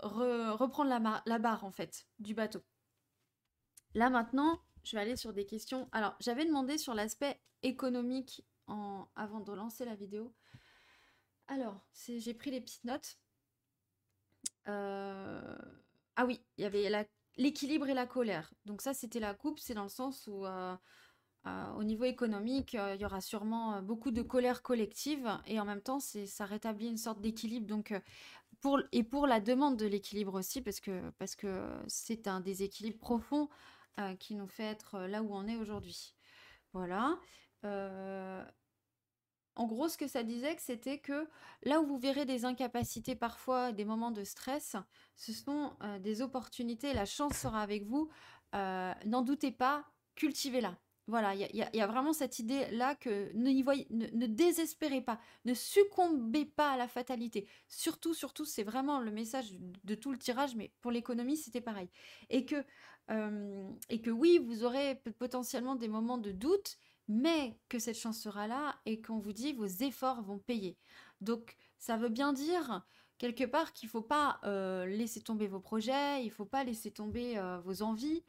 reprendre 0.00 0.90
la, 0.90 1.22
la, 1.24 1.38
barre 1.38 1.64
en 1.64 1.70
fait 1.70 2.06
du 2.18 2.34
bateau. 2.34 2.62
Là 3.94 4.10
maintenant, 4.10 4.60
je 4.84 4.96
vais 4.96 5.02
aller 5.02 5.16
sur 5.16 5.32
des 5.32 5.46
questions. 5.46 5.88
Alors, 5.92 6.14
j'avais 6.20 6.44
demandé 6.44 6.78
sur 6.78 6.94
l'aspect 6.94 7.38
économique 7.62 8.44
avant 9.16 9.40
de 9.40 9.52
lancer 9.52 9.84
la 9.84 9.94
vidéo. 9.94 10.32
Alors, 11.48 11.80
j'ai 12.06 12.34
pris 12.34 12.50
les 12.50 12.60
petites 12.60 12.84
notes. 12.84 13.18
Euh, 14.68 15.58
ah 16.16 16.24
oui, 16.24 16.40
il 16.56 16.62
y 16.62 16.64
avait 16.64 17.08
l'équilibre 17.36 17.88
et 17.88 17.94
la 17.94 18.06
colère. 18.06 18.52
Donc 18.66 18.82
ça, 18.82 18.94
c'était 18.94 19.20
la 19.20 19.34
coupe, 19.34 19.58
c'est 19.58 19.74
dans 19.74 19.82
le 19.82 19.88
sens 19.88 20.28
où, 20.28 20.46
euh, 20.46 20.76
euh, 21.46 21.72
au 21.72 21.82
niveau 21.82 22.04
économique, 22.04 22.74
il 22.74 23.00
y 23.00 23.04
aura 23.04 23.20
sûrement 23.20 23.82
beaucoup 23.82 24.12
de 24.12 24.22
colère 24.22 24.62
collective 24.62 25.28
et 25.46 25.58
en 25.58 25.64
même 25.64 25.82
temps, 25.82 25.98
ça 25.98 26.44
rétablit 26.44 26.86
une 26.86 26.98
sorte 26.98 27.20
d'équilibre. 27.20 27.66
Donc, 27.66 27.92
pour, 28.60 28.80
et 28.92 29.02
pour 29.02 29.26
la 29.26 29.40
demande 29.40 29.76
de 29.76 29.86
l'équilibre 29.86 30.38
aussi, 30.38 30.60
parce 30.60 30.80
que 30.80 31.10
parce 31.18 31.34
que 31.34 31.68
c'est 31.88 32.28
un 32.28 32.40
déséquilibre 32.40 32.98
profond 32.98 33.48
qui 34.18 34.34
nous 34.34 34.46
fait 34.46 34.64
être 34.64 35.00
là 35.00 35.22
où 35.22 35.34
on 35.34 35.46
est 35.46 35.56
aujourd'hui. 35.56 36.14
Voilà. 36.72 37.18
En 39.60 39.66
gros, 39.66 39.88
ce 39.88 39.98
que 39.98 40.06
ça 40.06 40.22
disait, 40.22 40.56
c'était 40.58 40.98
que 40.98 41.28
là 41.64 41.82
où 41.82 41.86
vous 41.86 41.98
verrez 41.98 42.24
des 42.24 42.46
incapacités 42.46 43.14
parfois, 43.14 43.72
des 43.72 43.84
moments 43.84 44.10
de 44.10 44.24
stress, 44.24 44.76
ce 45.16 45.34
sont 45.34 45.76
euh, 45.82 45.98
des 45.98 46.22
opportunités, 46.22 46.94
la 46.94 47.04
chance 47.04 47.36
sera 47.36 47.60
avec 47.60 47.84
vous. 47.84 48.08
Euh, 48.54 48.94
n'en 49.04 49.20
doutez 49.20 49.50
pas, 49.50 49.84
cultivez-la. 50.14 50.78
Voilà, 51.10 51.34
il 51.34 51.56
y, 51.56 51.80
a 51.80 51.86
vraiment 51.88 52.12
cette 52.12 52.38
idée-là 52.38 52.94
que 52.94 53.32
ne, 53.34 54.26
désespérez 54.26 55.00
pas, 55.00 55.18
ne 55.44 55.54
succombez 55.54 56.44
pas 56.44 56.70
à 56.70 56.76
la 56.76 56.86
fatalité. 56.86 57.48
Surtout, 57.66 58.14
surtout, 58.14 58.44
c'est 58.44 58.62
vraiment 58.62 59.00
le 59.00 59.10
message 59.10 59.52
de, 59.58 59.94
tout 59.96 60.12
le 60.12 60.18
tirage, 60.18 60.54
mais 60.54 60.70
pour 60.80 60.92
l'économie, 60.92 61.36
c'était 61.36 61.60
pareil. 61.60 61.90
Et 62.28 62.46
que, 62.46 62.64
euh, 63.10 63.68
et 63.88 64.00
que 64.00 64.10
oui, 64.10 64.38
vous 64.38 64.62
aurez 64.62 65.02
potentiellement 65.18 65.74
des 65.74 65.88
moments 65.88 66.16
de 66.16 66.30
doute, 66.30 66.78
mais 67.08 67.58
que 67.68 67.80
cette 67.80 67.98
chance 67.98 68.20
sera 68.20 68.46
là 68.46 68.76
et 68.86 69.02
qu'on 69.02 69.18
vous 69.18 69.32
dit 69.32 69.52
vos 69.52 69.66
efforts 69.66 70.22
vont 70.22 70.38
payer. 70.38 70.78
Donc 71.20 71.56
ça 71.76 71.96
veut 71.96 72.08
bien 72.08 72.32
dire 72.32 72.86
quelque 73.18 73.44
part 73.44 73.72
qu'il 73.72 73.88
ne 73.88 73.90
faut 73.90 74.00
pas 74.00 74.38
euh, 74.44 74.86
laisser 74.86 75.20
tomber 75.20 75.48
vos 75.48 75.58
projets, 75.58 76.22
il 76.22 76.28
ne 76.28 76.32
faut 76.32 76.44
pas 76.44 76.62
laisser 76.62 76.92
tomber 76.92 77.36
euh, 77.36 77.58
vos 77.64 77.82
envies. 77.82 78.22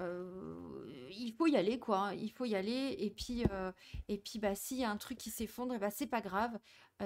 Il 0.00 1.34
faut 1.36 1.46
y 1.46 1.56
aller 1.56 1.78
quoi, 1.78 2.12
il 2.14 2.30
faut 2.30 2.44
y 2.44 2.54
aller 2.54 2.96
et 2.98 3.10
puis 3.10 3.44
et 4.08 4.18
puis 4.18 4.38
bah 4.38 4.54
s'il 4.54 4.78
y 4.78 4.84
a 4.84 4.90
un 4.90 4.96
truc 4.96 5.18
qui 5.18 5.30
s'effondre, 5.30 5.78
bah 5.78 5.90
c'est 5.90 6.06
pas 6.06 6.20
grave. 6.20 6.58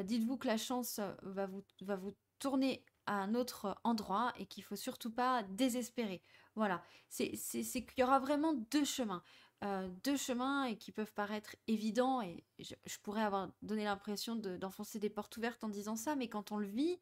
Dites-vous 0.02 0.36
que 0.36 0.46
la 0.46 0.56
chance 0.56 1.00
va 1.22 1.46
vous 1.46 1.64
va 1.82 1.96
vous 1.96 2.14
tourner 2.38 2.84
à 3.06 3.14
un 3.14 3.34
autre 3.34 3.78
endroit 3.84 4.32
et 4.38 4.46
qu'il 4.46 4.64
faut 4.64 4.76
surtout 4.76 5.10
pas 5.10 5.42
désespérer. 5.42 6.22
Voilà, 6.54 6.82
c'est 7.08 7.32
qu'il 7.32 7.98
y 7.98 8.02
aura 8.02 8.18
vraiment 8.18 8.54
deux 8.70 8.84
chemins. 8.84 9.22
Euh, 9.64 9.88
deux 10.02 10.16
chemins 10.16 10.64
et 10.64 10.76
qui 10.76 10.92
peuvent 10.92 11.12
paraître 11.12 11.56
évidents 11.68 12.20
et 12.20 12.44
je, 12.58 12.98
pourrais 13.02 13.22
avoir 13.22 13.50
donné 13.62 13.84
l'impression 13.84 14.36
d'enfoncer 14.36 14.98
des 14.98 15.08
portes 15.08 15.36
ouvertes 15.38 15.64
en 15.64 15.70
disant 15.70 15.96
ça, 15.96 16.16
mais 16.16 16.28
quand 16.28 16.52
on 16.52 16.58
le 16.58 16.66
vit, 16.66 16.98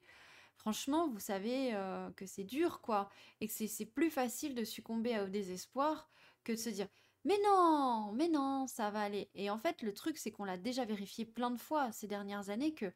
franchement, 0.57 1.09
vous 1.09 1.21
savez 1.21 1.75
euh, 1.75 2.11
que 2.13 2.27
c'est 2.27 2.45
dur, 2.45 2.81
quoi, 2.81 3.11
et 3.41 3.49
que 3.49 3.53
c'est 3.53 3.87
plus 3.87 4.11
facile 4.11 4.55
de 4.55 4.65
succomber 4.65 5.19
au 5.21 5.29
désespoir 5.29 6.11
que 6.45 6.53
de 6.53 6.57
se 6.57 6.71
dire 6.71 6.89
mais 7.25 7.39
non, 7.45 8.13
mais 8.15 8.29
non, 8.29 8.67
ça 8.67 8.91
va 8.91 9.03
aller. 9.03 9.31
Et 9.35 9.49
en 9.49 9.59
fait, 9.59 9.83
le 9.83 9.95
truc, 9.95 10.19
c'est 10.19 10.33
qu'on 10.33 10.45
l'a 10.45 10.59
déjà 10.59 10.85
vérifié 10.85 11.25
plein 11.25 11.53
de 11.53 11.61
fois 11.61 11.93
ces 11.93 12.09
dernières 12.09 12.51
années 12.51 12.75
que, 12.75 12.93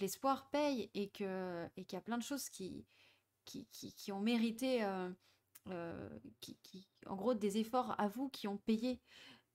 l'espoir 0.00 0.48
paye 0.50 0.90
et 0.94 1.10
que 1.10 1.68
et 1.76 1.84
qu'il 1.84 1.96
y 1.96 1.98
a 1.98 2.02
plein 2.02 2.16
de 2.16 2.22
choses 2.22 2.48
qui 2.48 2.86
qui, 3.44 3.66
qui, 3.72 4.12
ont 4.12 4.20
mérité, 4.20 4.84
euh, 4.84 5.10
euh, 5.68 6.08
qui, 6.40 6.56
qui, 6.62 6.88
en 7.06 7.16
gros, 7.16 7.34
des 7.34 7.58
efforts 7.58 7.94
à 7.98 8.08
vous 8.08 8.28
qui 8.28 8.46
ont 8.46 8.58
payé. 8.58 9.00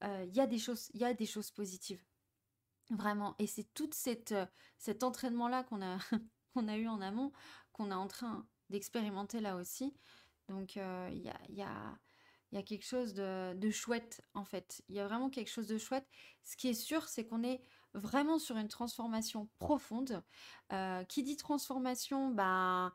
Il 0.04 0.36
y 0.36 0.42
a 0.42 0.48
des 0.48 0.60
choses, 0.60 0.92
y 0.94 1.06
a 1.06 1.14
des 1.14 1.26
choses 1.26 1.52
positives. 1.52 2.04
Vraiment. 2.92 3.36
Et 3.40 3.48
c'est 3.48 3.74
tout 3.74 3.90
cet 3.92 5.04
entraînement-là 5.04 5.64
qu'on 5.64 5.82
a, 5.82 5.98
qu'on 6.56 6.68
a 6.68 6.78
eu 6.78 6.88
en 6.88 7.02
amont, 7.02 7.32
qu'on 7.74 7.92
est 7.92 7.96
en 7.96 8.08
train 8.08 8.48
d'expérimenter 8.70 9.42
là 9.42 9.56
aussi. 9.58 9.94
Donc, 10.48 10.78
euh, 10.78 11.10
il 11.12 11.22
y, 11.22 11.62
a, 11.62 12.64
quelque 12.64 12.86
chose 12.86 13.14
de, 13.14 13.70
chouette, 13.72 14.22
en 14.34 14.46
fait. 14.46 14.82
Il 14.90 14.96
y 14.96 15.00
a 15.00 15.08
vraiment 15.08 15.30
quelque 15.30 15.50
chose 15.50 15.68
de 15.68 15.78
chouette. 15.78 16.08
Ce 16.44 16.56
qui 16.56 16.70
est 16.70 16.74
sûr, 16.74 17.08
c'est 17.08 17.26
qu'on 17.26 17.44
est 17.44 17.62
vraiment 17.94 18.40
sur 18.40 18.58
une 18.58 18.70
transformation 18.70 19.50
profonde. 19.60 20.24
Euh, 20.72 21.04
qui 21.04 21.24
dit 21.24 21.38
transformation, 21.38 22.30
bah, 22.30 22.94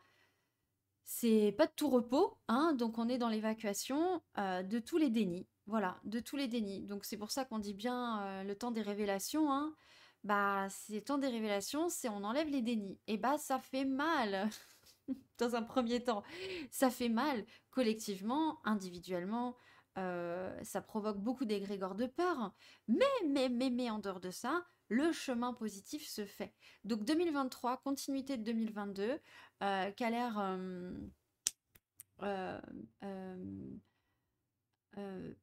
c'est 1.05 1.55
pas 1.59 1.67
de 1.67 1.73
tout 1.77 1.91
repos, 1.91 2.39
hein, 2.49 2.73
donc 2.75 2.99
on 2.99 3.09
est 3.09 3.19
dans 3.19 3.29
l'évacuation 3.29 4.23
de 4.37 4.79
tous 4.79 4.97
les 4.97 5.11
dénis. 5.11 5.47
Voilà, 5.71 6.01
de 6.03 6.19
tous 6.19 6.37
les 6.37 6.49
dénis. 6.49 6.83
Donc 6.83 7.05
c'est 7.05 7.17
pour 7.17 7.31
ça 7.31 7.45
qu'on 7.45 7.61
dit 7.61 7.75
bien 7.75 8.23
euh, 8.23 8.43
le 8.43 8.57
temps 8.57 8.73
des 8.73 8.83
révélations. 8.83 9.53
Hein. 9.53 9.73
Bah, 10.23 10.67
c'est 10.69 11.01
temps 11.03 11.19
des 11.19 11.29
révélations, 11.29 11.89
c'est 11.89 12.09
on 12.09 12.25
enlève 12.25 12.49
les 12.49 12.61
dénis. 12.63 12.99
Et 13.07 13.17
bah, 13.17 13.39
ça 13.39 13.59
fait 13.59 13.85
mal 13.87 14.51
dans 15.39 15.57
un 15.57 15.63
premier 15.63 16.03
temps. 16.03 16.23
Ça 16.71 16.91
fait 16.91 17.09
mal 17.09 17.45
collectivement, 17.71 18.61
individuellement. 18.65 19.57
Euh, 19.99 20.57
ça 20.63 20.81
provoque 20.83 21.19
beaucoup 21.19 21.45
d'égrégores 21.45 21.95
de 21.95 22.07
peur. 22.07 22.53
Mais, 22.87 23.05
mais, 23.29 23.49
mais, 23.49 23.71
mais 23.71 23.91
en 23.91 23.99
dehors 23.99 24.21
de 24.21 24.31
ça, 24.31 24.65
le 24.89 25.11
chemin 25.13 25.55
positif 25.55 26.07
se 26.07 26.27
fait. 26.27 26.55
Donc 26.85 27.05
2023, 27.05 27.79
continuité 27.79 28.37
de 28.37 28.45
2022, 28.45 29.21
euh, 29.63 29.91
qui 29.93 30.05
a 30.05 30.11
l'air... 30.11 30.59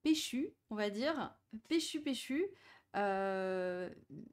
Péchu, 0.03 0.53
on 0.69 0.75
va 0.75 0.91
dire, 0.91 1.35
péchu, 1.67 2.01
péchu. 2.01 2.45
Euh, 2.95 3.89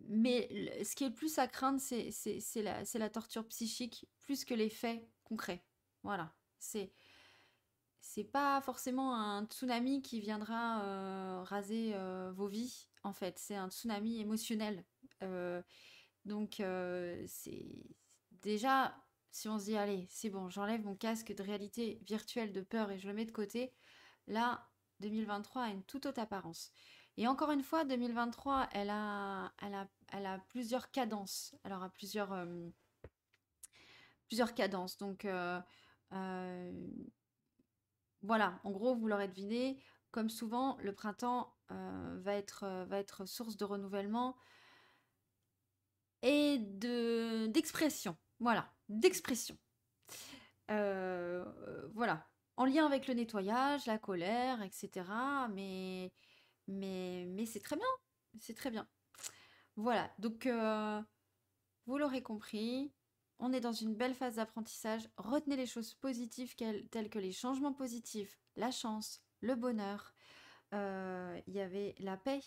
mais 0.09 0.49
ce 0.85 0.95
qui 0.95 1.05
est 1.05 1.09
le 1.09 1.15
plus 1.15 1.39
à 1.39 1.49
craindre, 1.49 1.81
c'est 1.81 2.63
la, 2.63 3.11
torture 3.11 3.47
psychique 3.49 4.07
plus 4.21 4.45
que 4.45 4.55
les 4.55 4.71
faits 4.71 5.07
concrets. 5.25 5.65
Voilà. 6.03 6.35
C'est 6.59 6.93
c'est 8.01 8.25
pas 8.25 8.61
forcément 8.61 9.15
un 9.17 9.47
tsunami 9.47 10.03
qui 10.03 10.21
viendra 10.21 10.85
euh, 10.85 11.43
raser 11.43 11.95
vos 12.35 12.47
vies, 12.47 12.89
en 13.03 13.15
fait. 13.15 13.39
C'est 13.39 13.57
un 13.57 13.71
tsunami 13.71 14.21
émotionnel. 14.21 14.85
donc, 16.25 16.63
c'est 17.27 17.67
déjà, 18.43 18.95
si 19.31 19.49
on 19.49 19.59
se 19.59 19.65
dit, 19.65 19.77
allez, 19.77 20.07
c'est 20.11 20.31
bon, 20.31 20.49
j'enlève 20.49 20.85
mon 20.85 20.95
casque 20.95 21.35
de 21.35 21.43
réalité 21.43 21.99
virtuelle 22.07 22.53
de 22.53 22.61
peur 22.61 22.91
et 22.91 22.99
je 22.99 23.09
le 23.09 23.15
mets 23.15 23.25
de 23.25 23.33
côté, 23.33 23.73
là, 24.27 24.69
2023 25.01 25.63
a 25.63 25.69
une 25.71 25.83
toute 25.83 26.07
autre 26.07 26.21
apparence. 26.21 26.73
Et 27.17 27.29
encore 27.29 27.53
une 27.53 27.63
fois, 27.63 27.85
2023, 27.85 28.69
elle 28.73 28.91
a, 28.91 29.53
plusieurs 30.49 30.91
cadences. 30.91 31.55
Elle 31.63 31.73
aura 31.73 31.89
plusieurs, 31.91 32.33
euh, 32.33 32.71
cadences. 34.57 34.99
Donc, 34.99 35.25
euh, 35.25 35.61
euh, 36.13 36.73
voilà, 38.23 38.59
en 38.65 38.73
gros, 38.73 38.97
vous 38.97 39.07
l'aurez 39.07 39.29
deviné, 39.29 39.81
comme 40.11 40.29
souvent, 40.29 40.77
le 40.81 40.93
printemps 40.93 41.55
va, 41.69 42.35
être, 42.35 42.85
va 42.89 42.99
être 42.99 43.27
source 43.27 43.57
de 43.57 43.65
renouvellement 43.65 44.37
et 46.23 46.59
de 46.59 47.47
d'expression. 47.47 48.17
Voilà, 48.41 48.73
d'expression. 48.89 49.57
voilà, 50.69 52.27
en 52.57 52.65
lien 52.65 52.87
avec 52.87 53.07
le 53.07 53.15
nettoyage, 53.15 53.87
la 53.87 53.99
colère, 53.99 54.63
etc. 54.63 55.05
Mais, 55.53 56.13
mais, 56.67 57.27
mais 57.29 57.47
c'est 57.47 57.61
très 57.61 57.77
bien, 57.77 57.87
c'est 58.41 58.55
très 58.55 58.71
bien. 58.71 58.89
Voilà, 59.77 60.11
donc 60.19 60.47
euh, 60.47 61.01
vous 61.87 61.99
l'aurez 61.99 62.23
compris, 62.23 62.93
on 63.39 63.53
est 63.53 63.61
dans 63.61 63.73
une 63.73 63.95
belle 63.95 64.15
phase 64.15 64.37
d'apprentissage. 64.37 65.09
Retenez 65.17 65.57
les 65.57 65.67
choses 65.67 65.95
positives 65.95 66.55
telles 66.57 67.11
que 67.11 67.19
les 67.19 67.33
changements 67.33 67.73
positifs, 67.73 68.39
la 68.57 68.71
chance, 68.71 69.21
le 69.41 69.55
bonheur. 69.55 70.15
Euh, 70.73 71.41
il 71.47 71.55
y 71.55 71.61
avait 71.61 71.95
la 71.99 72.17
paix, 72.17 72.41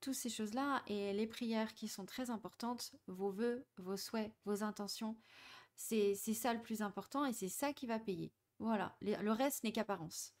toutes 0.00 0.14
ces 0.14 0.30
choses-là 0.30 0.82
et 0.86 1.12
les 1.12 1.26
prières 1.26 1.74
qui 1.74 1.88
sont 1.88 2.06
très 2.06 2.30
importantes, 2.30 2.92
vos 3.06 3.30
voeux, 3.30 3.66
vos 3.78 3.96
souhaits, 3.96 4.32
vos 4.44 4.62
intentions. 4.62 5.16
C'est 5.76 6.14
ça 6.14 6.54
le 6.54 6.62
plus 6.62 6.82
important 6.82 7.24
et 7.24 7.32
c'est 7.32 7.48
ça 7.48 7.72
qui 7.72 7.86
va 7.86 7.98
payer. 7.98 8.32
Voilà, 8.60 8.96
le 9.00 9.32
reste 9.32 9.64
n'est 9.64 9.72
qu'apparence. 9.72 10.32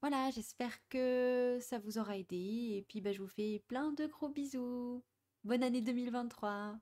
Voilà, 0.00 0.30
j'espère 0.30 0.78
que 0.88 1.58
ça 1.60 1.78
vous 1.78 1.98
aura 1.98 2.16
aidé. 2.16 2.36
Et 2.78 2.84
puis, 2.88 3.00
bah, 3.00 3.12
je 3.12 3.20
vous 3.20 3.28
fais 3.28 3.62
plein 3.68 3.92
de 3.92 4.06
gros 4.06 4.28
bisous. 4.28 5.02
Bonne 5.44 5.62
année 5.62 5.80
2023. 5.82 6.78